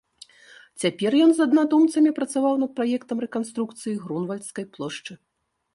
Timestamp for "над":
2.63-2.71